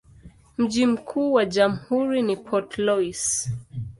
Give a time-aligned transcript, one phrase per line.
[0.57, 3.49] Mji mkuu wa jamhuri ni Port Louis.